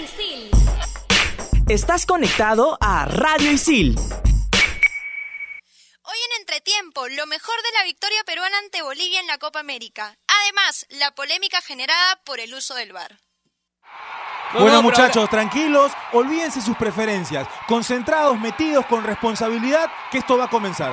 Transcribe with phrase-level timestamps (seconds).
[0.00, 0.50] Isil.
[1.68, 3.94] Estás conectado a Radio Isil.
[6.02, 10.16] Hoy en Entretiempo, lo mejor de la victoria peruana ante Bolivia en la Copa América.
[10.42, 13.18] Además, la polémica generada por el uso del VAR.
[14.58, 20.92] Bueno, muchachos, tranquilos, olvídense sus preferencias, concentrados, metidos con responsabilidad, que esto va a comenzar.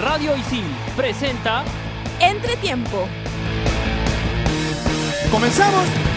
[0.00, 0.66] Radio Isil
[0.96, 1.64] presenta
[2.20, 3.08] Entretiempo.
[5.30, 6.13] ¿Comenzamos?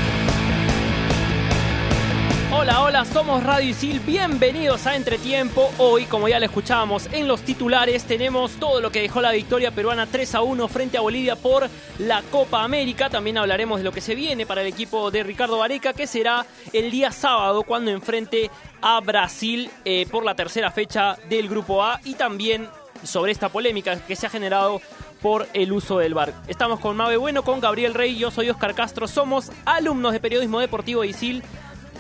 [2.60, 5.70] Hola, hola, somos Radio Isil, bienvenidos a Entretiempo.
[5.78, 9.70] Hoy, como ya le escuchábamos en los titulares, tenemos todo lo que dejó la victoria
[9.70, 13.12] peruana 3 a 1 frente a Bolivia por la Copa América.
[13.12, 16.48] También hablaremos de lo que se viene para el equipo de Ricardo Vareca, que será
[16.74, 18.50] el día sábado cuando enfrente
[18.82, 22.68] a Brasil eh, por la tercera fecha del Grupo A y también
[23.04, 24.82] sobre esta polémica que se ha generado
[25.22, 26.34] por el uso del bar.
[26.48, 30.60] Estamos con Mabe Bueno, con Gabriel Rey, yo soy Oscar Castro, somos alumnos de Periodismo
[30.60, 31.44] Deportivo de ISIL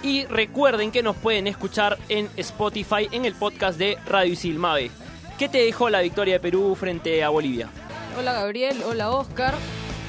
[0.03, 4.91] y recuerden que nos pueden escuchar en Spotify en el podcast de Radio Isil Mabe.
[5.37, 7.69] ¿Qué te dejó la victoria de Perú frente a Bolivia?
[8.17, 9.53] Hola Gabriel, hola Oscar.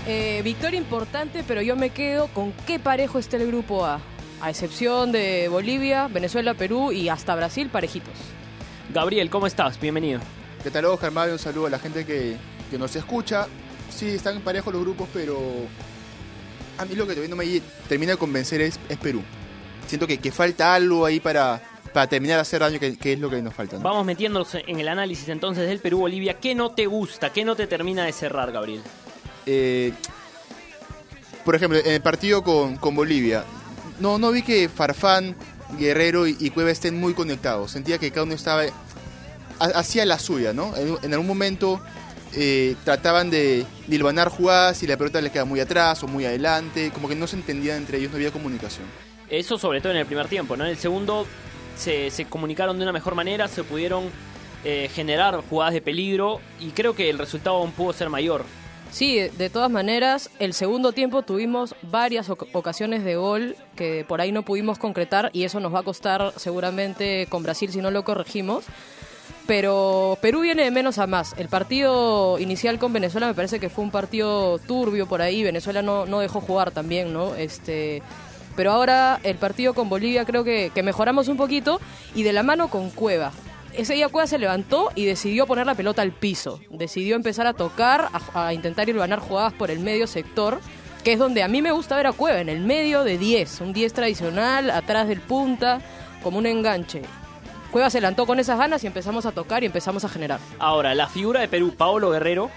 [0.06, 4.00] Eh, victoria importante, pero yo me quedo con qué parejo está el grupo A.
[4.40, 8.14] A excepción de Bolivia, Venezuela, Perú y hasta Brasil, parejitos.
[8.94, 9.78] Gabriel, ¿cómo estás?
[9.78, 10.20] Bienvenido.
[10.62, 11.10] ¿Qué tal, Oscar?
[11.10, 12.36] Mabe, un saludo a la gente que,
[12.70, 13.46] que nos escucha.
[13.90, 15.38] Sí, están parejos los grupos, pero
[16.78, 19.22] a mí lo que todavía no me termina de convencer es, es Perú.
[19.88, 21.60] Siento que, que falta algo ahí para,
[21.92, 23.76] para terminar de hacer daño, que, que es lo que nos falta.
[23.76, 23.82] ¿no?
[23.82, 26.34] Vamos metiéndonos en el análisis entonces del Perú-Bolivia.
[26.38, 27.32] ¿Qué no te gusta?
[27.32, 28.82] ¿Qué no te termina de cerrar, Gabriel?
[29.46, 29.92] Eh,
[31.44, 33.44] por ejemplo, en el partido con, con Bolivia,
[34.00, 35.34] no, no vi que Farfán,
[35.78, 37.70] Guerrero y, y Cueva estén muy conectados.
[37.70, 40.76] Sentía que cada uno estaba ha- hacía la suya, ¿no?
[40.76, 41.80] En, en algún momento
[42.34, 46.90] eh, trataban de dilvanar jugadas y la pelota les queda muy atrás o muy adelante,
[46.92, 48.84] como que no se entendían entre ellos, no había comunicación.
[49.30, 50.64] Eso sobre todo en el primer tiempo, ¿no?
[50.64, 51.26] En el segundo
[51.76, 54.04] se, se comunicaron de una mejor manera, se pudieron
[54.64, 58.44] eh, generar jugadas de peligro y creo que el resultado aún pudo ser mayor.
[58.90, 64.22] Sí, de todas maneras, el segundo tiempo tuvimos varias oc- ocasiones de gol que por
[64.22, 67.90] ahí no pudimos concretar y eso nos va a costar seguramente con Brasil si no
[67.90, 68.64] lo corregimos.
[69.46, 71.34] Pero Perú viene de menos a más.
[71.38, 75.42] El partido inicial con Venezuela me parece que fue un partido turbio por ahí.
[75.42, 77.34] Venezuela no, no dejó jugar también, ¿no?
[77.34, 78.02] Este,
[78.58, 81.80] pero ahora el partido con Bolivia creo que, que mejoramos un poquito
[82.16, 83.30] y de la mano con Cueva.
[83.72, 86.58] Ese día Cueva se levantó y decidió poner la pelota al piso.
[86.68, 90.58] Decidió empezar a tocar, a, a intentar ganar jugadas por el medio sector,
[91.04, 93.60] que es donde a mí me gusta ver a Cueva, en el medio de 10,
[93.60, 95.80] un 10 tradicional, atrás del punta,
[96.24, 97.02] como un enganche.
[97.70, 100.40] Cueva se levantó con esas ganas y empezamos a tocar y empezamos a generar.
[100.58, 102.50] Ahora, la figura de Perú, Paolo Guerrero,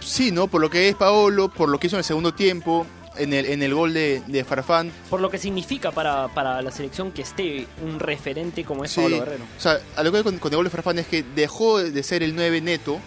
[0.00, 0.46] Sí, ¿no?
[0.46, 2.86] Por lo que es Paolo, por lo que hizo en el segundo tiempo,
[3.18, 4.92] en el, en el gol de, de Farfán.
[5.10, 9.00] por lo que significa para, para la selección que esté un referente como es Sí,
[9.00, 9.44] Paolo Guerrero.
[9.56, 12.02] O sea, a lo que con, con el gol de Farfán es que dejó de
[12.02, 12.98] ser el 9 neto,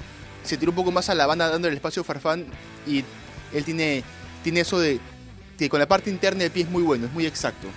[0.44, 2.46] se tiró un poco más a la banda dando el espacio a Farfán
[2.88, 3.04] y
[3.54, 4.04] él tiene,
[4.44, 5.00] tiene eso de
[5.58, 7.68] que con la parte interna del pie es muy bueno, es muy exacto.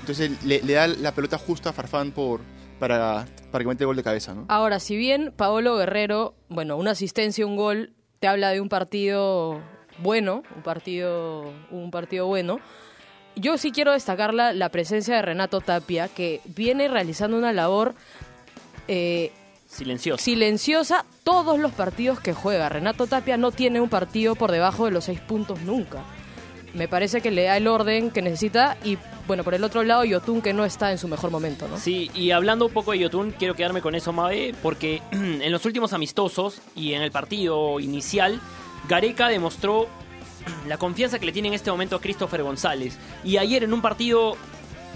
[0.00, 2.40] Entonces le, le da la pelota justa a Farfán por,
[2.78, 4.44] para, para que mete el gol de cabeza, ¿no?
[4.48, 9.60] Ahora, si bien Paolo Guerrero, bueno, una asistencia, un gol, te habla de un partido
[9.98, 12.60] bueno, un partido, un partido bueno.
[13.34, 17.94] Yo sí quiero destacar la, la presencia de Renato Tapia, que viene realizando una labor
[18.88, 19.32] eh,
[20.18, 22.68] silenciosa todos los partidos que juega.
[22.68, 26.02] Renato Tapia no tiene un partido por debajo de los seis puntos nunca.
[26.74, 30.04] Me parece que le da el orden que necesita y, bueno, por el otro lado,
[30.04, 31.76] Yotun que no está en su mejor momento, ¿no?
[31.76, 35.64] Sí, y hablando un poco de Yotun, quiero quedarme con eso, Mabe, porque en los
[35.66, 38.40] últimos amistosos y en el partido inicial,
[38.88, 39.88] Gareca demostró
[40.66, 42.98] la confianza que le tiene en este momento a Christopher González.
[43.24, 44.36] Y ayer en un partido,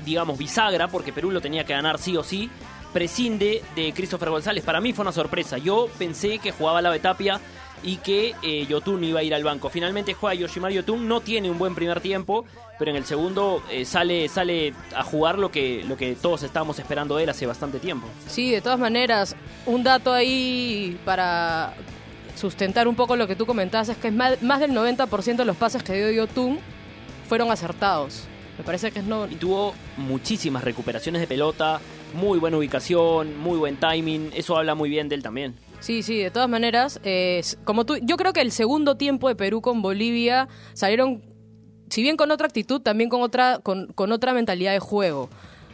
[0.04, 2.50] digamos, bisagra, porque Perú lo tenía que ganar sí o sí,
[2.92, 4.64] prescinde de Christopher González.
[4.64, 5.58] Para mí fue una sorpresa.
[5.58, 7.40] Yo pensé que jugaba la Betapia
[7.82, 9.68] y que eh, Yotun iba a ir al banco.
[9.68, 12.44] Finalmente juega Yoshimar Yotun, no tiene un buen primer tiempo,
[12.78, 16.78] pero en el segundo eh, sale, sale a jugar lo que, lo que todos estábamos
[16.78, 18.08] esperando de él hace bastante tiempo.
[18.26, 19.36] Sí, de todas maneras,
[19.66, 21.74] un dato ahí para
[22.36, 25.56] sustentar un poco lo que tú comentabas es que más, más del 90% de los
[25.56, 26.58] pases que dio Yotun
[27.28, 28.24] fueron acertados.
[28.58, 29.26] Me parece que es no...
[29.26, 31.80] Y tuvo muchísimas recuperaciones de pelota,
[32.14, 35.54] muy buena ubicación, muy buen timing, eso habla muy bien de él también.
[35.80, 39.36] Sí, sí, de todas maneras, eh, como tú, yo creo que el segundo tiempo de
[39.36, 41.22] Perú con Bolivia salieron,
[41.90, 45.28] si bien con otra actitud, también con otra, con, con otra mentalidad de juego.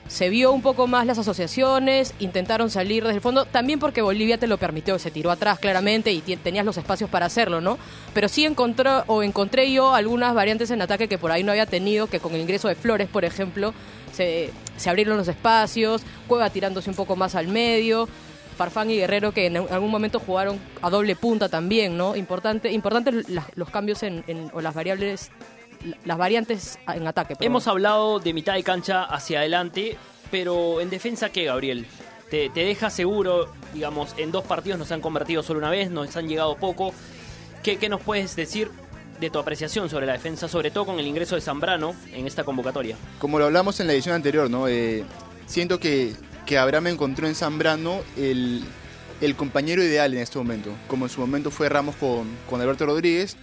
[0.09, 4.39] Se vio un poco más las asociaciones, intentaron salir desde el fondo, también porque Bolivia
[4.39, 7.79] te lo permitió, se tiró atrás claramente y tenías los espacios para hacerlo, ¿no?
[8.13, 11.67] Pero sí encontró, o encontré yo algunas variantes en ataque que por ahí no había
[11.67, 13.73] tenido, que con el ingreso de Flores, por ejemplo,
[14.13, 18.09] se, se abrieron los espacios, Cueva tirándose un poco más al medio,
[18.57, 22.17] Farfán y Guerrero que en algún momento jugaron a doble punta también, ¿no?
[22.17, 25.31] Importante, importantes los cambios en, o las variables
[26.05, 27.35] las variantes en ataque.
[27.41, 29.97] Hemos hablado de mitad de cancha hacia adelante,
[30.31, 31.87] pero en defensa, ¿qué, Gabriel?
[32.31, 36.29] Te, deja seguro, digamos, en dos partidos nos han convertido solo una vez, nos han
[36.29, 36.95] llegado poco.
[37.63, 38.71] ¿Qué, qué nos puedes decir
[39.21, 42.43] de tu apreciación sobre la defensa, sobre todo con el ingreso de Zambrano en esta
[42.43, 42.97] convocatoria?
[43.19, 44.67] Como lo hablamos en la edición anterior, ¿no?
[44.67, 45.05] Eh,
[45.47, 46.15] siento que,
[46.47, 48.65] que Abraham encontró en Zambrano el,
[49.21, 52.87] el compañero ideal en este momento, como en su momento fue Ramos con, con Alberto
[52.87, 53.37] Rodríguez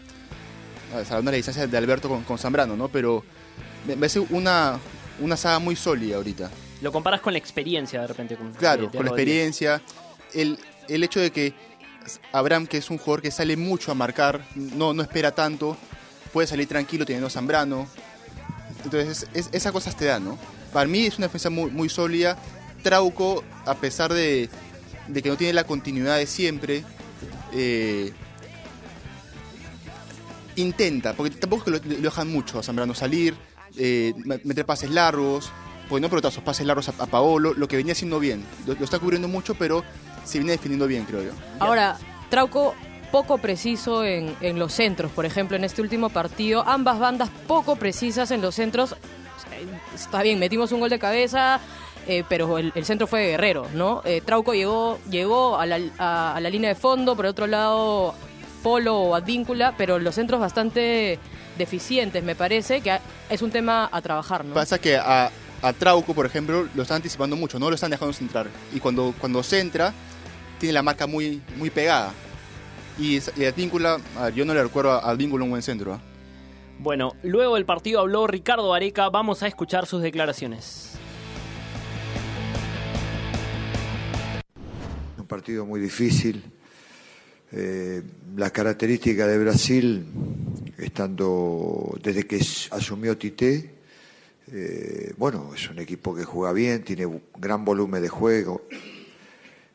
[0.91, 2.87] salvando la distancia de Alberto con, Zambrano, ¿no?
[2.89, 3.23] Pero
[3.87, 4.79] me parece una,
[5.19, 6.49] una saga muy sólida ahorita.
[6.81, 8.35] Lo comparas con la experiencia de repente.
[8.35, 9.81] Con, claro, con la experiencia.
[10.33, 10.57] El,
[10.87, 11.53] el hecho de que
[12.31, 15.77] Abraham, que es un jugador que sale mucho a marcar, no, no espera tanto,
[16.31, 17.87] puede salir tranquilo teniendo a Zambrano.
[18.83, 20.37] Entonces, esas cosas te dan, ¿no?
[20.71, 22.37] Para mí es una defensa muy, muy sólida.
[22.83, 24.49] Trauco, a pesar de,
[25.07, 26.83] de que no tiene la continuidad de siempre,
[27.53, 28.13] eh,
[30.61, 33.35] intenta, porque tampoco es que lo, dejan mucho a Zambrano salir,
[33.77, 34.13] eh,
[34.43, 35.51] meter pases largos,
[35.89, 38.45] porque no esos pases largos a, Paolo, lo que venía haciendo bien.
[38.67, 39.83] Lo, está cubriendo mucho, pero
[40.23, 41.31] se viene definiendo bien, creo yo.
[41.59, 41.97] Ahora,
[42.29, 42.75] Trauco
[43.11, 48.29] poco preciso en, los centros, por ejemplo, en este último partido, ambas bandas poco precisas
[48.29, 48.95] en los centros.
[49.95, 51.59] Está bien, metimos un gol de cabeza,
[52.07, 54.03] eh, pero el, centro fue Guerrero, ¿no?
[54.05, 58.13] Eh, Trauco llegó, llegó a la, a la, línea de fondo, por otro lado
[58.59, 61.19] Polo o Advíncula, pero los centros bastante
[61.57, 64.53] deficientes, me parece, que es un tema a trabajar, ¿no?
[64.53, 65.31] Pasa que a,
[65.77, 68.47] Trauco, por ejemplo, lo están anticipando mucho, no lo están dejando centrar.
[68.73, 69.93] Y cuando, cuando centra,
[70.57, 72.13] tiene la marca muy, muy pegada.
[72.97, 73.99] Y, Advíncula,
[74.35, 75.93] yo no le recuerdo a Advíncula un buen centro.
[75.93, 75.99] ¿ah?
[76.79, 80.97] Bueno, luego del partido habló Ricardo Areca, vamos a escuchar sus declaraciones.
[85.17, 86.41] Un partido muy difícil,
[87.51, 88.03] eh,
[88.35, 90.05] las características de Brasil,
[90.77, 92.39] estando desde que
[92.71, 93.73] asumió Tite,
[94.51, 98.67] eh, bueno, es un equipo que juega bien, tiene gran volumen de juego.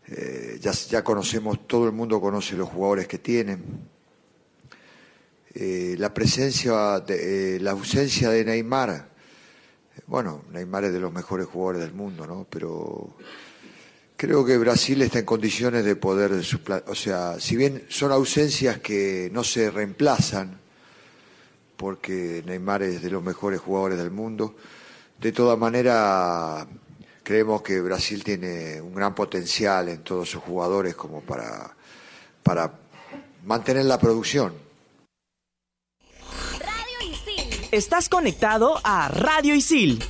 [0.06, 3.62] Eh, ya, ya, conocemos, todo el mundo conoce los jugadores que tienen.
[5.54, 9.08] la presencia, de, la ausencia de Neymar,
[10.06, 12.46] bueno, Neymar es de los mejores jugadores del mundo, ¿no?
[12.50, 13.16] Pero
[14.16, 16.32] Creo que Brasil está en condiciones de poder,
[16.86, 20.60] o sea, si bien son ausencias que no se reemplazan,
[21.76, 24.54] porque Neymar es de los mejores jugadores del mundo,
[25.20, 26.66] de todas maneras
[27.24, 31.74] creemos que Brasil tiene un gran potencial en todos sus jugadores como para,
[32.42, 32.72] para
[33.44, 34.54] mantener la producción.
[36.60, 37.68] Radio Isil.
[37.72, 40.04] Estás conectado a Radio Isil.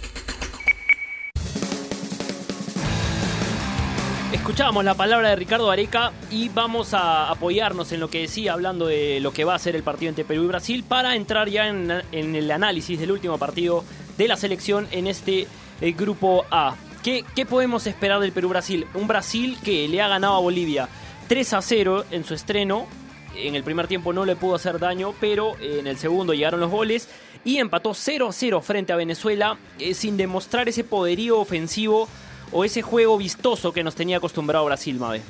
[4.44, 8.84] Escuchábamos la palabra de Ricardo Areca y vamos a apoyarnos en lo que decía, hablando
[8.84, 11.66] de lo que va a ser el partido entre Perú y Brasil, para entrar ya
[11.66, 13.86] en, el análisis del último partido
[14.18, 15.46] de la selección en este
[15.80, 16.76] eh, grupo A.
[17.02, 18.86] ¿Qué, ¿Qué podemos esperar del Perú-Brasil?
[18.92, 20.90] Un Brasil que le ha ganado a Bolivia
[21.26, 22.86] 3 a 0 en su estreno.
[23.34, 26.70] En el primer tiempo no le pudo hacer daño, pero en el segundo llegaron los
[26.70, 27.08] goles
[27.46, 32.10] y empató 0 a 0 frente a Venezuela eh, sin demostrar ese poderío ofensivo
[32.54, 35.20] o ese juego vistoso que nos tenía acostumbrado Brasil, Mabe?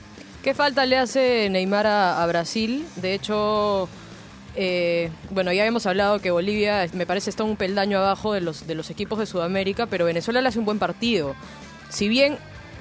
[0.42, 2.86] ¿Qué falta le hace Neymar a, Brasil?
[2.96, 3.88] De hecho,
[4.54, 8.66] eh, bueno, ya hemos hablado que Bolivia me parece está un peldaño abajo de los,
[8.66, 11.34] de los equipos de Sudamérica, pero Venezuela le hace un buen partido.
[11.88, 12.36] Si bien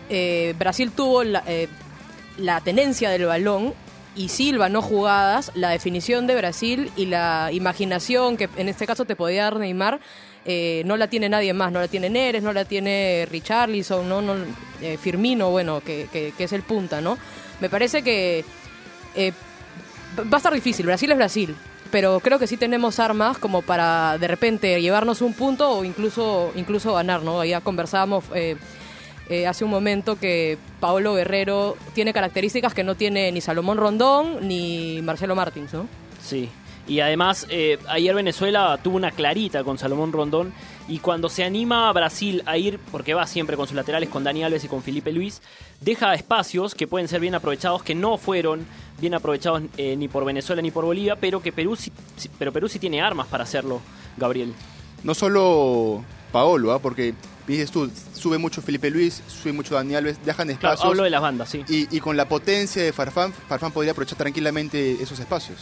[0.09, 1.69] eh, Brasil tuvo la, eh,
[2.37, 3.73] la tenencia del balón,
[4.15, 9.05] y Silva no jugadas, la definición de Brasil y la imaginación que en este caso
[9.05, 10.01] te podía dar Neymar
[10.45, 14.21] eh, no la tiene nadie más, no la tiene Neres, no la tiene Richarlison, no,
[14.21, 14.35] no
[14.81, 17.17] eh, Firmino, bueno, que, es el punta, ¿no?
[17.61, 18.43] Me parece que
[19.15, 19.31] eh,
[20.19, 21.55] va a estar difícil, Brasil es Brasil,
[21.91, 26.51] pero creo que sí tenemos armas como para de repente llevarnos un punto o incluso,
[26.55, 27.45] incluso ganar, ¿no?
[27.45, 28.25] Ya conversábamos
[29.47, 34.99] hace un momento que Paolo Guerrero tiene características que no tiene ni Salomón Rondón ni
[35.01, 35.87] Marcelo Martins, ¿no?
[36.21, 36.49] Sí,
[36.87, 40.53] y además, eh, ayer Venezuela tuvo una clarita con Salomón Rondón.
[40.89, 44.25] Y cuando se anima a Brasil a ir, porque va siempre con sus laterales, con
[44.25, 45.41] Dani Alves y con Felipe Luis,
[45.79, 48.65] deja espacios que pueden ser bien aprovechados, que no fueron
[48.99, 51.89] bien aprovechados eh, ni por Venezuela ni por Bolivia, pero que Perú sí,
[52.37, 53.79] pero Perú sí tiene armas para hacerlo,
[54.17, 54.53] Gabriel.
[55.03, 56.79] No solo Paolo, ¿ah?
[56.79, 57.13] porque
[57.47, 60.81] dices tú, sube mucho Felipe Luis, sube mucho Dani Alves, dejan espacios.
[60.81, 61.63] Claro, hablo de las bandas, sí.
[61.69, 65.59] Y, y, con la potencia de Farfán, Farfán podría aprovechar tranquilamente esos espacios.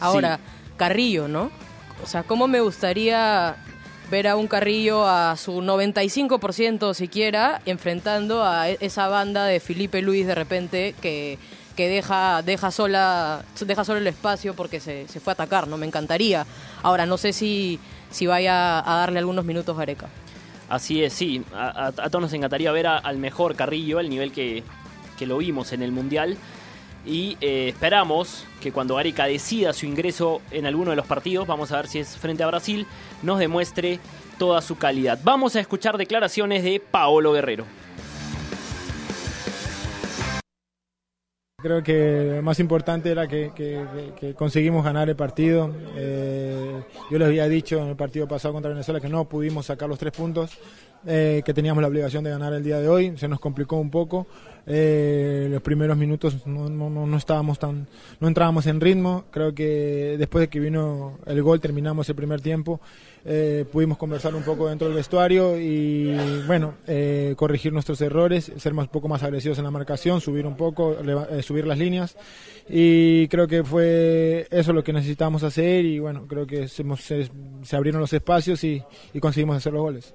[0.00, 0.40] Ahora,
[0.80, 1.50] Carrillo, ¿no?
[2.02, 3.54] O sea, ¿cómo me gustaría
[4.10, 10.00] ver a un Carrillo a su 95% siquiera enfrentando a e-, esa banda de Felipe
[10.00, 11.38] Luis de repente que,
[11.76, 15.76] que deja, deja, sola, deja solo el espacio porque se, se fue a atacar, ¿no?
[15.76, 16.46] Me encantaría.
[16.82, 17.78] Ahora, no sé si,
[18.10, 20.08] si vaya a darle algunos minutos a Areca.
[20.70, 21.44] Así es, sí.
[21.52, 24.62] A, todos nos encantaría ver al mejor Carrillo, al nivel que,
[25.18, 26.38] que lo vimos en el Mundial.
[27.04, 31.72] Y eh, esperamos que cuando Gareca decida su ingreso en alguno de los partidos, vamos
[31.72, 32.86] a ver si es frente a Brasil,
[33.22, 33.98] nos demuestre
[34.38, 35.18] toda su calidad.
[35.22, 37.64] Vamos a escuchar declaraciones de Paolo Guerrero.
[41.62, 45.70] Creo que lo más importante era que, conseguimos ganar el partido.
[45.94, 49.88] Eh, yo les había dicho en el partido pasado contra Venezuela que no pudimos sacar
[49.88, 50.56] los tres puntos,
[51.06, 53.16] eh, que teníamos la obligación de ganar el día de hoy.
[53.18, 54.26] Se nos complicó un poco.
[54.66, 57.86] Eh, los primeros minutos no, no, no, estábamos tan,
[58.20, 59.24] no entrábamos en ritmo.
[59.30, 62.80] Creo que después de que vino el gol terminamos el primer tiempo.
[63.24, 68.72] Eh, pudimos conversar un poco dentro del vestuario y bueno, eh, corregir nuestros errores, ser
[68.72, 70.96] un poco más agresivos en la marcación, subir un poco,
[71.42, 72.16] subir las líneas
[72.66, 76.84] y creo que fue eso lo que necesitábamos hacer y bueno, creo que se,
[77.62, 80.14] se, abrieron los espacios y, y conseguimos hacer los goles.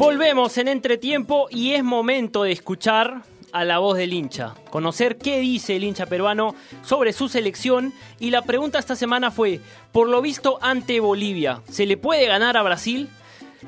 [0.00, 3.20] Volvemos en entretiempo y es momento de escuchar
[3.52, 8.30] a la voz del hincha, conocer qué dice el hincha peruano sobre su selección y
[8.30, 9.60] la pregunta esta semana fue,
[9.92, 13.10] por lo visto ante Bolivia, ¿se le puede ganar a Brasil?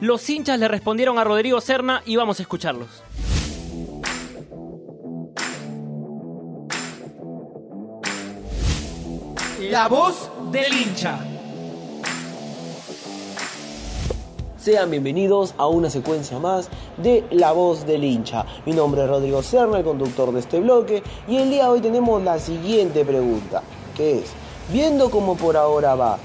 [0.00, 2.88] Los hinchas le respondieron a Rodrigo Serna y vamos a escucharlos.
[9.60, 11.31] La voz del hincha.
[14.62, 18.46] Sean bienvenidos a una secuencia más de La Voz del Hincha.
[18.64, 21.80] Mi nombre es Rodrigo Serna, el conductor de este bloque, y el día de hoy
[21.80, 23.60] tenemos la siguiente pregunta,
[23.96, 24.30] que es,
[24.72, 26.16] viendo cómo por ahora va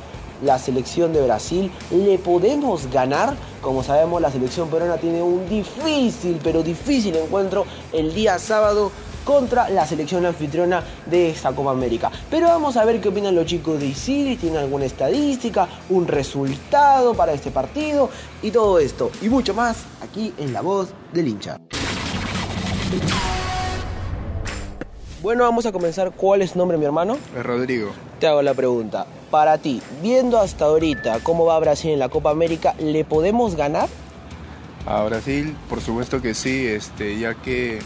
[0.44, 3.36] la selección de Brasil, ¿le podemos ganar?
[3.60, 8.92] Como sabemos, la selección peruana tiene un difícil, pero difícil encuentro el día sábado
[9.28, 12.10] contra la selección anfitriona de esta Copa América.
[12.32, 17.14] Pero vamos a ver qué opinan los chicos de Isiris, tienen alguna estadística, un resultado
[17.14, 18.10] para este partido
[18.42, 21.60] y todo esto y mucho más aquí en La Voz del Hincha.
[25.22, 26.12] Bueno, vamos a comenzar.
[26.12, 27.18] ¿Cuál es tu nombre, mi hermano?
[27.36, 27.92] Es Rodrigo.
[28.22, 29.08] Te hago la pregunta.
[29.30, 33.90] Para ti, viendo hasta ahorita cómo va Brasil en la Copa América, ¿le podemos ganar?
[34.86, 37.80] A Brasil, por supuesto que sí, este, ya que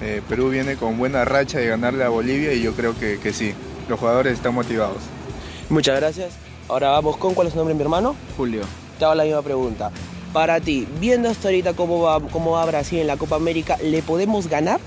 [0.00, 3.32] eh, Perú viene con buena racha de ganarle a Bolivia y yo creo que, que,
[3.32, 3.54] sí,
[3.88, 4.98] los jugadores están motivados.
[5.68, 6.34] Muchas gracias.
[6.68, 8.16] Ahora vamos con cuál es su nombre, mi hermano.
[8.36, 8.62] Julio.
[8.98, 9.90] Te hago la misma pregunta.
[10.32, 14.02] Para ti, viendo hasta ahorita cómo va, cómo va Brasil en la Copa América, ¿le
[14.02, 14.80] podemos ganar?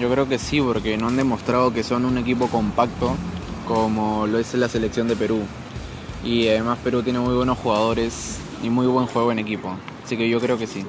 [0.00, 3.14] Yo creo que sí, porque no han demostrado que son un equipo compacto
[3.68, 5.40] como lo es la selección de Perú.
[6.24, 9.76] Y además Perú tiene muy buenos jugadores y muy buen juego en equipo.
[10.04, 10.84] Así que yo creo que sí.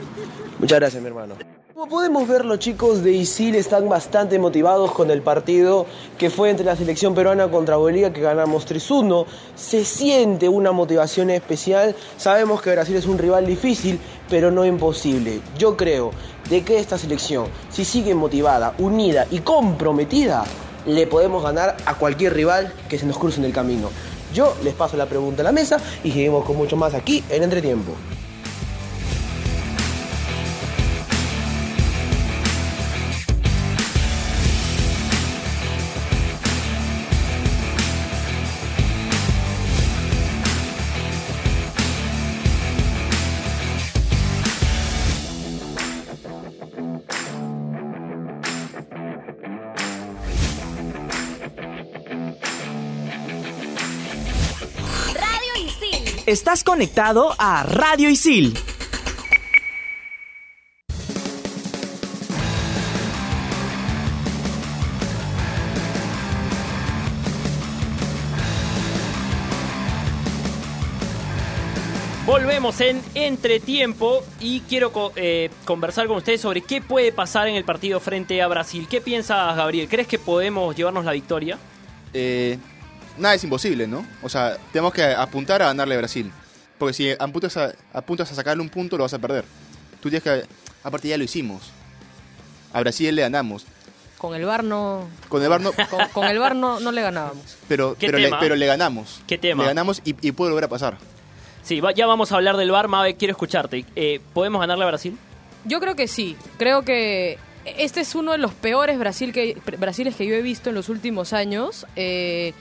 [0.59, 1.35] Muchas gracias, mi hermano.
[1.73, 5.87] Como podemos ver, los chicos de Isil están bastante motivados con el partido
[6.19, 9.25] que fue entre la selección peruana contra Bolivia que ganamos 3-1.
[9.55, 11.95] Se siente una motivación especial.
[12.15, 13.99] Sabemos que Brasil es un rival difícil,
[14.29, 15.41] pero no imposible.
[15.57, 16.11] Yo creo
[16.47, 20.43] de que esta selección, si sigue motivada, unida y comprometida,
[20.85, 23.89] le podemos ganar a cualquier rival que se nos cruce en el camino.
[24.31, 27.41] Yo les paso la pregunta a la mesa y seguimos con mucho más aquí en
[27.41, 27.93] Entretiempo.
[56.33, 58.57] Estás conectado a Radio Isil.
[72.25, 77.55] Volvemos en entretiempo y quiero co- eh, conversar con ustedes sobre qué puede pasar en
[77.55, 78.87] el partido frente a Brasil.
[78.89, 79.89] ¿Qué piensas, Gabriel?
[79.89, 81.57] ¿Crees que podemos llevarnos la victoria?
[82.13, 82.57] Eh,
[83.17, 84.05] nada es imposible, ¿no?
[84.21, 86.31] O sea, tenemos que apuntar a ganarle a Brasil.
[86.77, 89.45] Porque si apuntas a, apuntas a sacarle un punto, lo vas a perder.
[90.01, 90.43] Tú tienes que...
[90.83, 91.71] Aparte ya lo hicimos.
[92.73, 93.65] A Brasil le ganamos.
[94.17, 95.07] Con el VAR no...
[95.29, 95.71] Con el VAR no...
[95.73, 97.57] Con, con el VAR no, no le ganábamos.
[97.67, 99.21] Pero, ¿Qué pero, le, pero le ganamos.
[99.27, 99.63] ¿Qué tema?
[99.63, 100.97] Le ganamos y, y puede volver a pasar.
[101.61, 102.87] Sí, va- ya vamos a hablar del VAR.
[102.87, 103.85] Mabe, quiero escucharte.
[103.95, 105.17] Eh, ¿Podemos ganarle a Brasil?
[105.65, 106.35] Yo creo que sí.
[106.57, 110.69] Creo que este es uno de los peores Brasil que, Brasiles que yo he visto
[110.69, 111.85] en los últimos años.
[111.95, 112.53] Eh,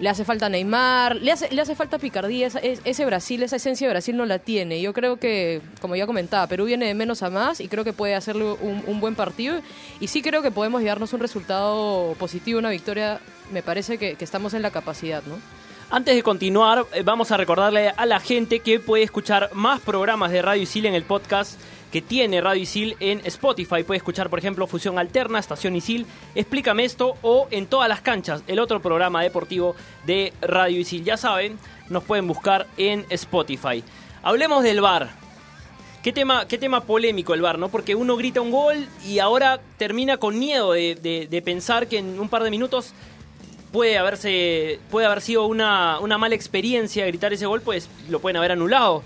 [0.00, 2.48] le hace falta Neymar, le hace, le hace falta picardía.
[2.62, 4.80] Ese Brasil, esa esencia de Brasil no la tiene.
[4.80, 7.92] Yo creo que, como ya comentaba, Perú viene de menos a más y creo que
[7.92, 9.60] puede hacerle un, buen partido.
[10.00, 13.20] Y sí creo que podemos llevarnos un resultado positivo, una victoria.
[13.52, 15.36] Me parece que, que estamos en la capacidad, ¿no?
[15.92, 20.30] Antes de continuar, eh, vamos a recordarle a la gente que puede escuchar más programas
[20.30, 21.60] de Radio Isil en el podcast
[21.92, 23.82] que tiene Radio Isil en Spotify.
[23.82, 28.42] Puede escuchar, por ejemplo, Fusión Alterna, Estación Isil, Explícame esto o en todas las canchas,
[28.46, 29.74] el otro programa deportivo
[30.06, 31.04] de Radio Isil.
[31.04, 33.82] Ya saben, nos pueden buscar en Spotify.
[34.22, 35.10] Hablemos del VAR.
[36.02, 37.68] ¿Qué tema, qué tema polémico el VAR, ¿no?
[37.68, 41.98] Porque uno grita un gol y ahora termina con miedo de, de- de pensar que
[41.98, 42.94] en un par de minutos
[43.70, 48.36] puede haberse puede haber sido una, una mala experiencia gritar ese gol, pues lo pueden
[48.38, 49.02] haber anulado.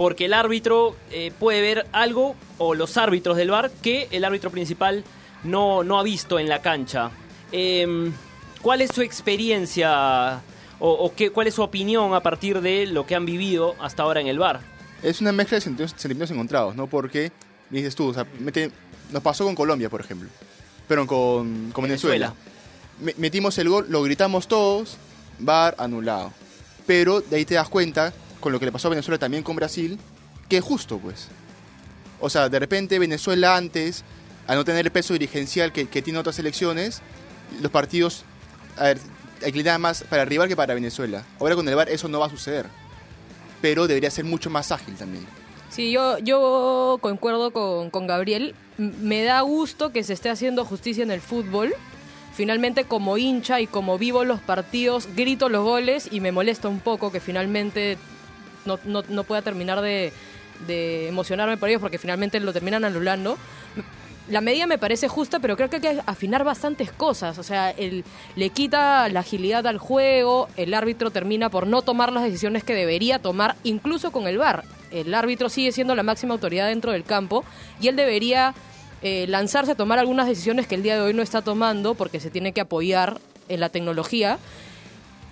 [0.00, 4.48] Porque el árbitro eh, puede ver algo, o los árbitros del VAR, que el árbitro
[4.50, 5.04] principal
[5.44, 7.10] no, no ha visto en la cancha.
[7.52, 8.10] Em,
[8.62, 10.40] ¿Cuál es su experiencia
[10.78, 14.02] o, o qué, cuál es su opinión a partir de lo que han vivido hasta
[14.02, 14.60] ahora en el VAR?
[15.02, 16.86] Es una mezcla de sentimientos, encontrados, ¿no?
[16.86, 17.30] Porque,
[17.68, 18.70] dices tú, o sea, mete-
[19.12, 20.30] nos pasó con Colombia, por ejemplo.
[20.88, 22.32] Pero con, con Venezuela.
[23.02, 24.96] Me- metimos el gol, lo gritamos todos,
[25.40, 26.32] VAR anulado.
[26.86, 29.56] Pero de ahí te das cuenta, con lo que le pasó a Venezuela también con
[29.56, 29.98] Brasil,
[30.48, 31.28] que justo, pues.
[32.20, 34.04] O sea, de repente Venezuela antes,
[34.46, 37.00] al no tener el peso dirigencial que, tiene otras elecciones,
[37.62, 38.24] los partidos
[38.76, 41.24] a ver, más para el rival que para Venezuela.
[41.38, 42.66] Ahora con el VAR eso no va a suceder.
[43.62, 45.26] Pero debería ser mucho más ágil también.
[45.70, 48.54] Sí, yo, yo concuerdo con, con Gabriel.
[48.76, 51.74] Me da gusto que se esté haciendo justicia en el fútbol.
[52.34, 56.80] Finalmente, como hincha y como vivo los partidos, grito los goles y me molesta un
[56.80, 57.98] poco que finalmente
[58.64, 60.12] no, no- no pueda terminar de,
[61.08, 63.38] emocionarme por ellos porque finalmente lo terminan anulando.
[64.28, 67.38] La medida me parece justa, pero creo que hay que afinar bastantes cosas.
[67.38, 67.74] O sea,
[68.36, 72.74] le quita la agilidad al juego, el árbitro termina por no tomar las decisiones que
[72.74, 74.64] debería tomar, incluso con el VAR.
[74.92, 77.44] El árbitro sigue siendo la máxima autoridad dentro del campo
[77.80, 78.54] y él debería
[79.02, 82.20] eh, lanzarse a tomar algunas decisiones que el día de hoy no está tomando porque
[82.20, 83.18] se tiene que apoyar
[83.48, 84.38] en la tecnología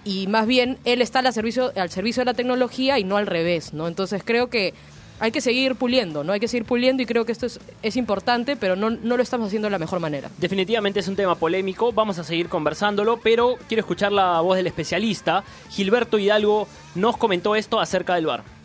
[0.05, 3.27] y más bien él está al servicio, al servicio de la tecnología y no al
[3.27, 3.89] revés, ¿no?
[3.89, 4.75] Entonces creo que
[5.21, 6.33] hay que seguir puliendo, ¿no?
[6.33, 9.23] Hay que seguir puliendo y creo que esto es, es importante, pero no, no lo
[9.23, 10.31] estamos haciendo de la mejor manera.
[10.39, 14.67] Definitivamente es un tema polémico, vamos a seguir conversándolo, pero quiero escuchar la voz del
[14.67, 15.45] especialista.
[15.71, 18.59] Gilberto Hidalgo nos comentó esto acerca del VAR.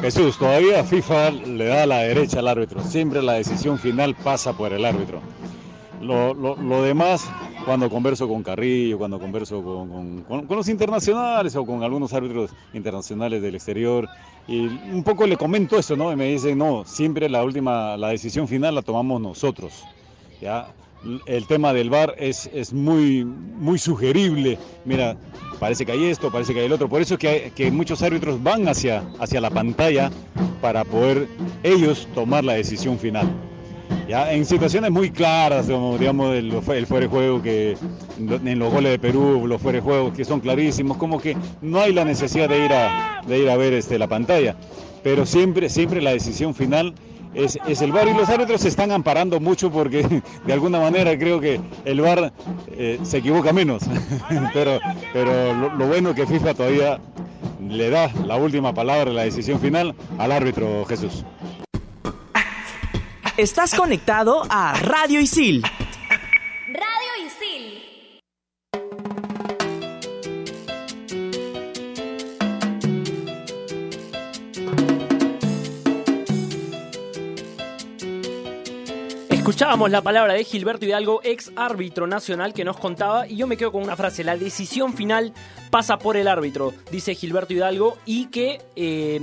[0.00, 2.82] Jesús, todavía FIFA le da la derecha al árbitro.
[2.82, 5.20] Siempre la decisión final pasa por el árbitro.
[6.00, 7.28] Lo, lo- demás,
[7.64, 13.42] cuando converso con Carrillo, cuando converso con, con- los internacionales o con algunos árbitros internacionales
[13.42, 14.08] del exterior,
[14.46, 16.12] y un poco le comento eso, ¿no?
[16.12, 19.84] Y me dicen, no, siempre la última, la decisión final la tomamos nosotros.
[20.40, 20.68] ¿ya?
[21.26, 24.58] El tema del VAR es, es muy, muy sugerible.
[24.84, 25.16] Mira,
[25.60, 26.88] parece que hay esto, parece que hay el otro.
[26.88, 30.10] Por eso es que, que muchos árbitros van hacia, hacia la pantalla
[30.60, 31.28] para poder
[31.62, 33.28] ellos tomar la decisión final.
[34.08, 37.76] Ya, en situaciones muy claras, como digamos el, el fuera de juego, que
[38.18, 41.80] en los goles de Perú, los fuera de juego que son clarísimos, como que no
[41.80, 44.56] hay la necesidad de ir a, de ir a ver este, la pantalla.
[45.02, 46.94] Pero siempre, siempre la decisión final
[47.34, 51.16] es, es el VAR y los árbitros se están amparando mucho porque de alguna manera
[51.18, 52.32] creo que el VAR
[52.72, 53.82] eh, se equivoca menos.
[54.54, 54.80] pero
[55.12, 56.98] pero lo, lo bueno que FIFA todavía
[57.68, 61.24] le da la última palabra, la decisión final al árbitro Jesús.
[63.38, 65.62] Estás conectado a Radio Isil.
[66.66, 68.20] Radio Isil.
[79.30, 83.56] Escuchábamos la palabra de Gilberto Hidalgo, ex árbitro nacional, que nos contaba, y yo me
[83.56, 85.32] quedo con una frase, la decisión final
[85.70, 89.20] pasa por el árbitro, dice Gilberto Hidalgo, y que eh,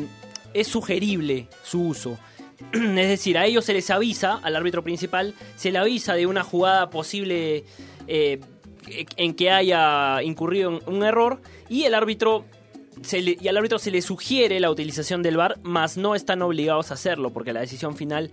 [0.53, 2.17] es sugerible su uso.
[2.73, 6.43] es decir, a ellos se les avisa, al árbitro principal, se le avisa de una
[6.43, 7.63] jugada posible
[8.07, 8.39] eh,
[9.17, 12.45] en que haya incurrido un error y el árbitro
[13.01, 16.41] se le- y al árbitro se le sugiere la utilización del VAR, mas no están
[16.41, 18.31] obligados a hacerlo porque la decisión final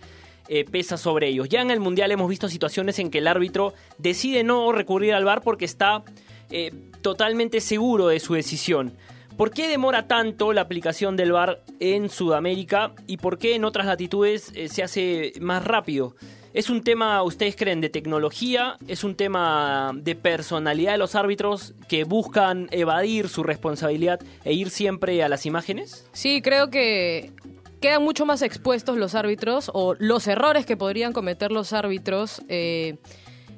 [0.49, 1.49] eh, pesa sobre ellos.
[1.49, 5.25] Ya en el Mundial hemos visto situaciones en que el árbitro decide no recurrir al
[5.25, 6.03] VAR porque está
[6.51, 8.93] eh, totalmente seguro de su decisión.
[9.43, 13.87] ¿Por qué demora tanto la aplicación del VAR en Sudamérica y por qué en otras
[13.87, 16.15] latitudes eh, se hace más rápido?
[16.55, 18.77] ¿Es un tema, ustedes creen, de tecnología?
[18.87, 24.71] ¿Es un tema de personalidad de los árbitros que buscan evadir su responsabilidad e ir
[24.71, 26.09] siempre a las imágenes?
[26.13, 27.33] Sí, creo que
[27.81, 32.99] quedan mucho más expuestos los árbitros o los errores que podrían cometer los árbitros eh,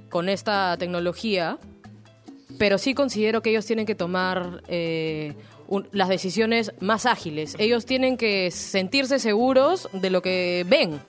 [0.09, 1.59] con esta tecnología,
[2.59, 5.35] pero sí considero que ellos tienen que tomar eh,
[5.69, 7.55] un- las decisiones más ágiles.
[7.59, 11.01] Ellos tienen que sentirse seguros de lo que ven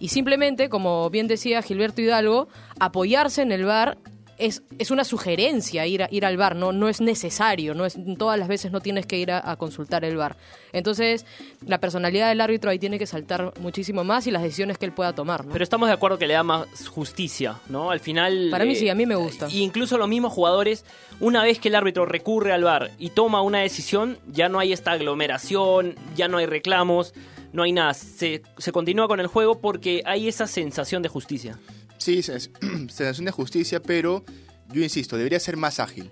[0.00, 2.48] y simplemente, como bien decía Gilberto Hidalgo,
[2.80, 3.96] apoyarse en el VAR
[4.38, 7.96] es, es una sugerencia ir, a- ir al bar, no, no es necesario, no es,
[8.18, 10.36] todas las veces no tienes que ir a, a consultar el bar.
[10.72, 11.24] Entonces,
[11.66, 14.92] la personalidad del árbitro ahí tiene que saltar muchísimo más y las decisiones que él
[14.92, 15.44] pueda tomar.
[15.46, 15.52] ¿no?
[15.52, 17.90] Pero estamos de acuerdo que le da más justicia, ¿no?
[17.90, 18.48] Al final...
[18.50, 19.48] Para mí eh, sí, a mí me gusta.
[19.50, 20.84] Y incluso los mismos jugadores,
[21.20, 24.72] una vez que el árbitro recurre al VAR y toma una decisión, ya no hay
[24.72, 27.14] esta aglomeración, ya no hay reclamos,
[27.52, 27.94] no hay nada.
[27.94, 31.58] Se, se continúa con el juego porque hay esa sensación de justicia.
[32.04, 32.50] Sí, sens-
[32.90, 34.24] sensación de justicia, pero
[34.70, 36.10] yo insisto, debería ser más ágil.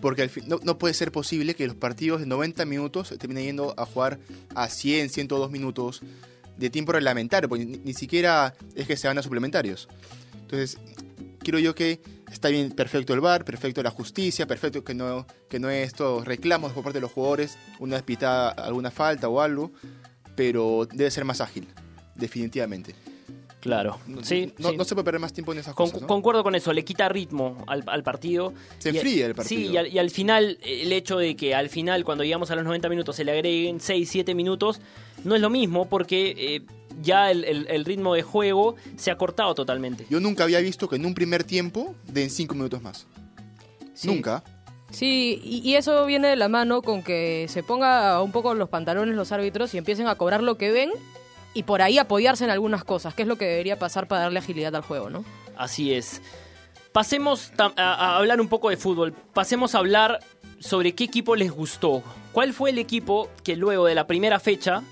[0.00, 3.74] Porque al fin- no, puede ser posible que los partidos de 90 minutos terminen yendo
[3.76, 4.18] a jugar
[4.54, 6.00] a 100, 102 minutos
[6.56, 9.88] de tiempo reglamentario, porque ni, ni siquiera es que se van a suplementarios.
[10.40, 10.78] Entonces,
[11.40, 12.00] quiero yo que
[12.32, 16.24] está bien, perfecto el VAR, perfecto la justicia, perfecto que no, que no hay estos
[16.24, 19.70] reclamos por parte de los jugadores, una pitada alguna falta o algo,
[20.34, 21.68] pero debe ser más ágil,
[22.14, 22.94] definitivamente.
[23.66, 24.76] Claro, No, sí, no, sí.
[24.76, 26.06] no se puede perder más tiempo en esas Con- cosas, ¿no?
[26.06, 28.52] Concuerdo con eso, le quita ritmo al, al partido.
[28.78, 29.60] Se Y- enfría el partido.
[29.60, 32.56] Sí, y al, y al final, el hecho de que al final, cuando llegamos a
[32.56, 34.80] los 90 minutos, se le agreguen 6, 7 minutos,
[35.24, 36.62] no es lo mismo porque eh,
[37.02, 40.06] ya el, el- el ritmo de juego se ha cortado totalmente.
[40.08, 43.06] Yo nunca había visto que en un primer tiempo den 5 minutos más.
[43.94, 44.08] Sí.
[44.08, 44.42] Nunca.
[44.90, 48.68] Sí, y, y eso viene de la mano con que se ponga un poco los
[48.68, 50.90] pantalones los árbitros y empiecen a cobrar lo que ven
[51.56, 54.40] y por ahí apoyarse en algunas cosas, que es lo que debería pasar para darle
[54.40, 55.24] agilidad al juego, ¿no?
[55.56, 56.20] Así es.
[56.92, 59.14] Pasemos a hablar un poco de fútbol.
[59.32, 60.20] Pasemos a hablar
[60.58, 62.02] sobre qué equipo les gustó.
[62.32, 64.82] ¿Cuál fue el equipo que luego de la primera fecha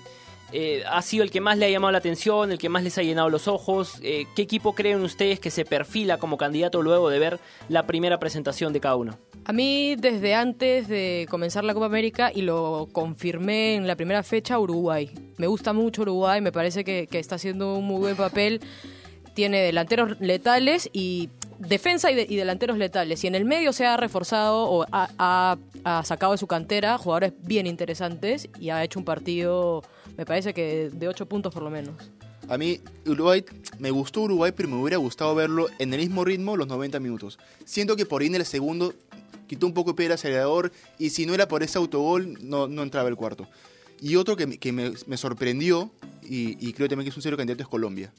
[0.51, 2.97] eh, ha sido el que más le ha llamado la atención, el que más les
[2.97, 3.99] ha llenado los ojos?
[4.03, 8.19] Eh, ¿Qué equipo creen ustedes que se perfila como candidato luego de ver la primera
[8.19, 9.17] presentación de cada uno?
[9.45, 14.23] A mí desde antes de comenzar la Copa América y lo confirmé en la primera
[14.23, 15.09] fecha, Uruguay.
[15.37, 18.61] Me gusta mucho Uruguay, me parece que, que está haciendo un muy buen papel.
[19.35, 21.29] Tiene delanteros letales y
[21.59, 23.23] defensa y, de- y delanteros letales.
[23.23, 25.57] Y en el medio se ha reforzado o ha
[26.03, 29.83] sacado de su cantera jugadores bien interesantes y ha hecho un partido,
[30.17, 31.95] me parece que de 8 puntos por lo menos.
[32.47, 33.43] A mí, Uruguay,
[33.79, 37.39] me gustó Uruguay, pero me hubiera gustado verlo en el mismo ritmo los 90 minutos.
[37.65, 38.93] Siento que por ahí en el segundo
[39.47, 42.67] quitó un poco de pie el acelerador y si no era por ese autogol, no,
[42.67, 43.47] no entraba el cuarto.
[43.99, 45.89] Y otro que, que me sorprendió,
[46.21, 48.13] y, y creo también que es un serio candidato, es Colombia.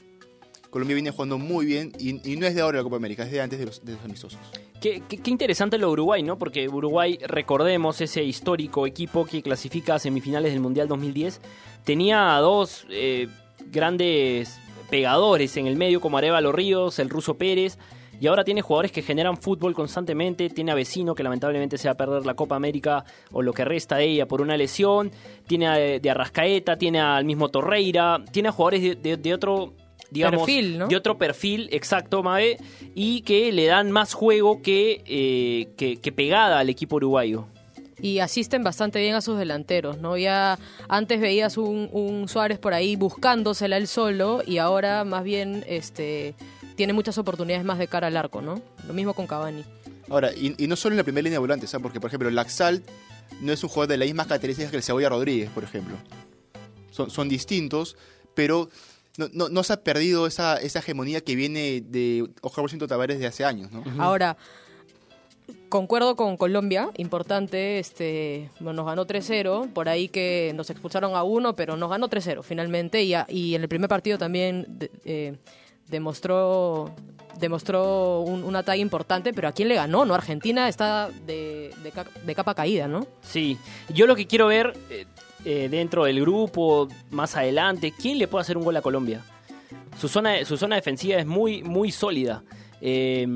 [0.76, 3.40] Colombia viene jugando muy bien y, no es de ahora la Copa América, es de
[3.40, 4.38] antes de los, de amistosos.
[4.78, 6.38] Qué, interesante lo de Uruguay, ¿no?
[6.38, 11.40] Porque Uruguay, recordemos, ese histórico equipo que clasifica a semifinales del Mundial 2010,
[11.82, 13.26] tenía dos eh,
[13.72, 14.58] grandes
[14.90, 17.78] pegadores en el medio, como Arevalo Ríos, el ruso Pérez,
[18.20, 21.92] y ahora tiene jugadores que generan fútbol constantemente, tiene a Vecino, que lamentablemente se va
[21.92, 25.10] a perder la Copa América o lo que resta de ella por una lesión,
[25.46, 29.72] tiene a, de Arrascaeta, tiene al mismo Torreira, tiene a jugadores de otro...
[30.10, 30.88] Digamos, Perfil, ¿no?
[30.88, 32.58] de otro perfil, exacto, Mabe,
[32.94, 37.46] y que le dan más juego que, eh, que, que pegada al equipo uruguayo.
[38.00, 40.16] y asisten bastante bien a sus delanteros, ¿no?
[40.16, 45.64] Ya antes veías un, un Suárez por ahí buscándosela él solo y ahora más bien
[45.66, 46.34] este
[46.76, 48.60] tiene muchas oportunidades más de cara al arco, ¿no?
[48.86, 49.64] Lo mismo con Cavani.
[50.10, 51.82] Ahora, y, y no solo en la primera línea de volantes, ¿sabes?
[51.82, 52.86] Porque, por ejemplo, Laxalt
[53.40, 55.96] no es un jugador de las mismas características que el Cebolla Rodríguez, por ejemplo.
[56.90, 57.96] Son, son distintos,
[58.34, 58.68] pero
[59.18, 63.18] no, no, no se ha perdido esa, esa hegemonía que viene de Oscar Bolsito Tavares
[63.18, 63.82] de hace años, ¿no?
[64.02, 64.36] Ahora,
[65.68, 71.22] concuerdo con Colombia, importante, este, bueno, nos ganó 3-0, por ahí que nos expulsaron a
[71.22, 74.90] uno, pero nos ganó 3-0 finalmente, y, a- y en el primer partido también de-
[75.04, 75.36] eh,
[75.88, 76.92] demostró
[77.38, 80.06] demostró un, una talla importante, pero ¿a quién le ganó?
[80.06, 80.14] ¿No?
[80.14, 81.92] Argentina está de, de
[82.24, 83.06] de capa caída, ¿no?
[83.20, 83.58] Sí,
[83.92, 85.04] yo lo que quiero ver eh,
[85.46, 89.22] eh, dentro del grupo, más adelante, ¿quién le puede hacer un gol a Colombia?
[89.98, 92.42] Su zona, su zona defensiva es muy, muy sólida.
[92.80, 93.26] Eh,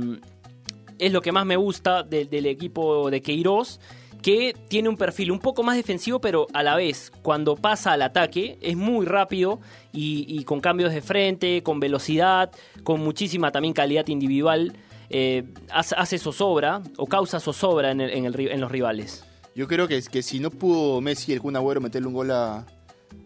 [0.98, 3.80] es lo que más me gusta de- del equipo de Queiroz,
[4.22, 8.02] que tiene un perfil un poco más defensivo, pero a la vez, cuando pasa al
[8.02, 9.60] ataque, es muy rápido
[9.94, 12.50] y, con cambios de frente, con velocidad,
[12.84, 14.74] con muchísima también calidad individual.
[15.12, 15.42] eh,
[15.72, 19.24] hace, hace zozobra o causa zozobra en, el- en el en los rivales.
[19.60, 22.30] Yo creo que, que si no pudo Messi y el Kun Agüero meterle un gol
[22.30, 22.64] a,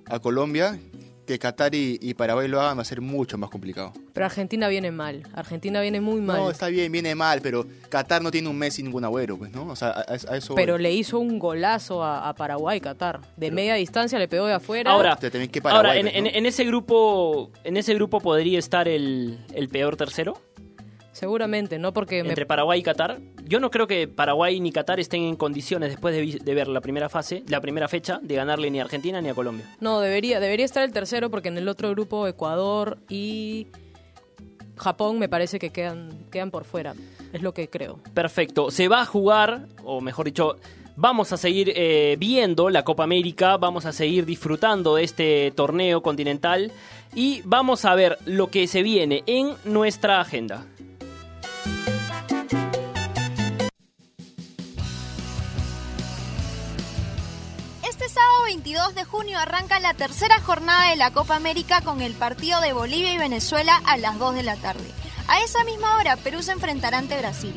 [0.07, 0.77] a Colombia,
[1.29, 3.93] que Qatar y, y Paraguay lo hagan va a ser mucho más complicado.
[4.13, 5.23] Pero Argentina viene mal.
[5.33, 6.37] Argentina viene muy mal.
[6.39, 9.53] No, está bien, viene mal, pero Qatar no tiene un Messi y ningún Agüero, pues,
[9.53, 9.69] ¿no?
[9.69, 10.57] O sea, a, a- eso...
[10.57, 10.83] Pero voy.
[10.83, 13.21] le hizo un golazo a, a Paraguay, Qatar.
[13.37, 14.91] De media distancia le pegó de afuera.
[14.91, 15.31] Ahora, que
[15.63, 16.19] Paraguay, ahora en, pues, ¿no?
[16.31, 20.37] en- en ese grupo, en ese grupo podría estar el, el peor tercero
[21.15, 21.93] Seguramente, ¿no?
[21.93, 23.21] Porque me- entre Paraguay y Qatar.
[23.45, 27.09] Yo no creo que Paraguay ni Qatar estén en condiciones después de ver la primera
[27.09, 29.65] fase, la primera fecha, de ganarle ni a Argentina ni a Colombia.
[29.81, 33.69] No, debería, debería estar el tercero porque en el otro grupo Ecuador y
[34.77, 36.95] Japón me parece que quedan, quedan por fuera.
[37.33, 38.01] Es lo que creo.
[38.13, 38.71] Perfecto.
[38.71, 40.57] Se va a jugar, o mejor dicho,
[40.97, 46.03] vamos a seguir eh, viendo la Copa América, vamos a seguir disfrutando de este torneo
[46.03, 46.73] continental
[47.15, 50.67] y vamos a ver lo que se viene en nuestra agenda.
[57.83, 62.13] Este sábado 22 de junio arranca la tercera jornada de la Copa América con el
[62.15, 64.91] partido de Bolivia y Venezuela a las 2 de la tarde.
[65.27, 67.55] A esa misma hora Perú se enfrentará ante Brasil.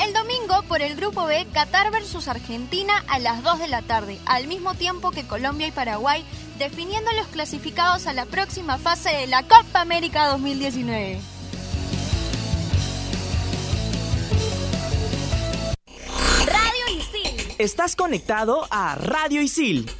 [0.00, 4.20] El domingo, por el grupo B, Qatar versus Argentina a las 2 de la tarde,
[4.26, 6.24] al mismo tiempo que Colombia y Paraguay,
[6.58, 11.37] definiendo los clasificados a la próxima fase de la Copa América 2019.
[17.58, 19.90] Estás conectado a Radio Isil.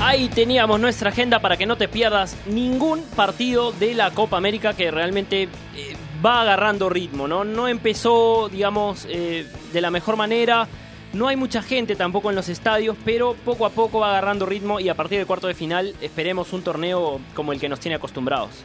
[0.00, 4.74] Ahí teníamos nuestra agenda para que no te pierdas ningún partido de la Copa América
[4.74, 5.48] que realmente eh,
[6.26, 7.44] va agarrando ritmo, ¿no?
[7.44, 10.66] No empezó, digamos, eh, de la mejor manera.
[11.12, 14.80] No hay mucha gente tampoco en los estadios, pero poco a poco va agarrando ritmo
[14.80, 17.94] y a partir del cuarto de final esperemos un torneo como el que nos tiene
[17.94, 18.64] acostumbrados.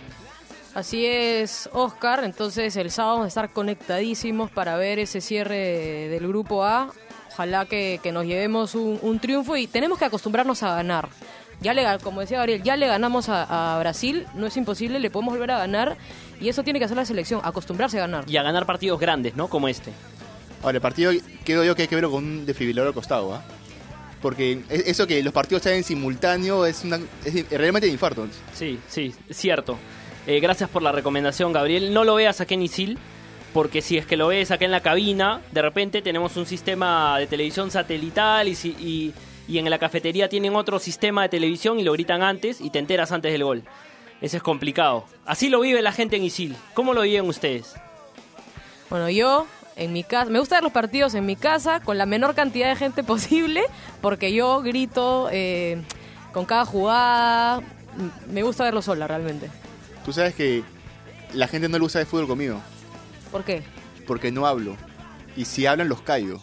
[0.73, 2.23] Así es, Oscar.
[2.23, 6.91] Entonces el sábado vamos a estar conectadísimos para ver ese cierre del grupo A.
[7.31, 11.09] Ojalá que, que nos llevemos un, un triunfo y tenemos que acostumbrarnos a ganar.
[11.61, 15.09] Ya le, como decía Gabriel, ya le ganamos a, a Brasil, no es imposible, le
[15.09, 15.97] podemos volver a ganar
[16.41, 18.25] y eso tiene que hacer la selección, acostumbrarse a ganar.
[18.27, 19.47] Y a ganar partidos grandes, ¿no?
[19.47, 19.91] Como este.
[20.61, 21.11] Ahora, el partido
[21.45, 23.43] creo yo que hay que verlo con un desfibrilador al costado, ¿ah?
[24.21, 28.27] Porque e- eso que los partidos están en simultáneo es, una, es realmente de infarto.
[28.53, 29.77] Sí, sí, es cierto.
[30.27, 31.93] Eh, gracias por la recomendación, Gabriel.
[31.93, 32.97] No lo veas acá en Isil,
[33.53, 37.17] porque si es que lo ves acá en la cabina, de repente tenemos un sistema
[37.19, 39.13] de televisión satelital y, si- y,
[39.47, 42.79] y en la cafetería tienen otro sistema de televisión y lo gritan antes y te
[42.79, 43.63] enteras antes del gol.
[44.21, 45.03] Eso es complicado.
[45.25, 46.55] Así lo vive la gente en Isil.
[46.73, 47.75] ¿Cómo lo viven ustedes?
[48.89, 52.05] Bueno, yo en mi casa, me gusta ver los partidos en mi casa con la
[52.05, 53.63] menor cantidad de gente posible,
[54.01, 55.81] porque yo grito eh,
[56.31, 57.61] con cada jugada.
[58.31, 59.49] Me gusta verlo sola realmente.
[60.05, 60.63] Tú sabes que
[61.33, 62.59] la gente no le gusta de fútbol conmigo,
[63.31, 63.63] ¿Por qué?
[64.05, 64.75] porque no hablo.
[65.35, 66.39] Y si hablan, los callo.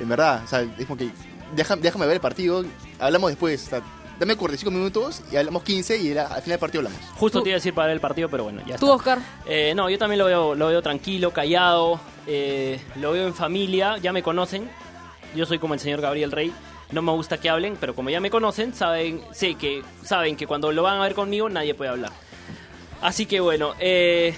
[0.00, 1.10] En verdad, o sea, es como que
[1.54, 2.64] deja- déjame ver el partido,
[2.98, 3.66] hablamos después.
[3.66, 3.82] o sea,
[4.18, 7.00] dame 45 minutos y hablamos 15 y al final del partido hablamos.
[7.16, 8.96] Justo te iba a decir para ver el partido, pero bueno, ya ¿Tú, está.
[8.96, 9.18] Oscar?
[9.46, 13.98] Eh, no, yo también lo veo, lo veo tranquilo, callado, eh, lo veo en familia,
[13.98, 14.68] ya me conocen.
[15.36, 16.52] Yo soy como el señor Gabriel Rey.
[16.92, 20.46] No me gusta que hablen, pero como ya me conocen, saben, sé que, saben que
[20.46, 22.12] cuando lo van a ver conmigo nadie puede hablar.
[23.00, 24.34] Así que bueno, eh,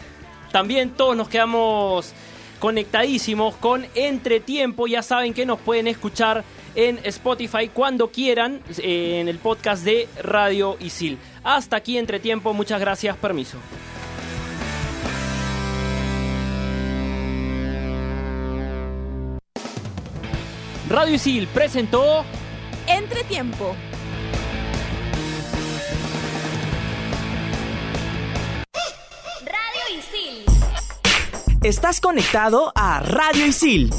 [0.53, 2.15] también todos nos quedamos
[2.61, 4.87] conectadísimos con Entretiempo.
[4.87, 6.45] Ya saben que nos pueden escuchar
[6.77, 11.19] en Spotify cuando quieran eh, en el podcast de Radio Isil.
[11.43, 13.59] Hasta aquí Entretiempo, muchas gracias, permiso.
[20.89, 22.25] Radio Isil presentó
[22.87, 23.75] Entretiempo.
[29.41, 30.45] Radio Isil.
[31.63, 33.91] Estás conectado a Radio Isil.